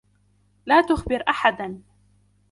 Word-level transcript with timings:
لا 0.65 0.81
تُخبِر 0.81 1.23
أحداً. 1.29 1.81